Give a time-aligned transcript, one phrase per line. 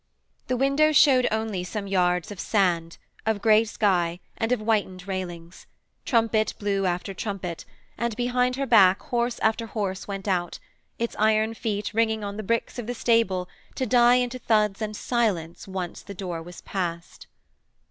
[0.47, 5.67] The window showed only some yards of sand, of grey sky and of whitened railings;
[6.05, 7.65] trumpet blew after trumpet,
[7.99, 10.57] and behind her back horse after horse went out,
[10.97, 14.95] its iron feet ringing on the bricks of the stable to die into thuds and
[14.95, 17.27] silence once the door was passed.